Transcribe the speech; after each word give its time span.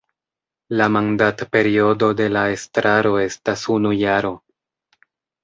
La 0.79 0.85
mandatperiodo 0.93 2.09
de 2.21 2.27
la 2.37 2.43
estraro 2.55 3.13
estas 3.27 3.67
unu 3.77 3.93
jaro. 4.01 4.35